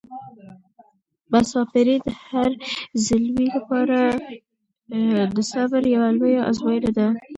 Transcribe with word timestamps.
مساپري 1.31 1.95
د 2.05 2.07
هر 2.27 2.51
زلمي 3.05 3.47
لپاره 3.55 3.99
د 5.35 5.37
صبر 5.51 5.81
یوه 5.95 6.09
لویه 6.17 6.41
ازموینه 6.49 6.91
ده. 6.97 7.07